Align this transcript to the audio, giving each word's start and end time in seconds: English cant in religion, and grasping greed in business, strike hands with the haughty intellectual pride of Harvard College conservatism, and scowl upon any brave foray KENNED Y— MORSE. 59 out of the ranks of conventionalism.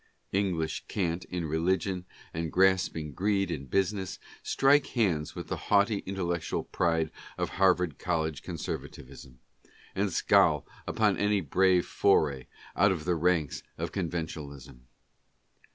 English 0.31 0.83
cant 0.87 1.25
in 1.25 1.45
religion, 1.45 2.05
and 2.33 2.51
grasping 2.51 3.11
greed 3.13 3.51
in 3.51 3.67
business, 3.67 4.17
strike 4.41 4.87
hands 4.97 5.35
with 5.35 5.45
the 5.47 5.55
haughty 5.69 5.99
intellectual 6.07 6.63
pride 6.63 7.11
of 7.37 7.49
Harvard 7.61 7.99
College 7.99 8.41
conservatism, 8.41 9.37
and 9.93 10.11
scowl 10.11 10.65
upon 10.87 11.17
any 11.17 11.39
brave 11.39 11.85
foray 11.85 12.31
KENNED 12.31 12.39
Y— 12.39 12.47
MORSE. 12.47 12.49
59 12.67 12.85
out 12.87 12.91
of 12.91 13.05
the 13.05 13.15
ranks 13.15 13.63
of 13.77 13.91
conventionalism. 13.91 14.87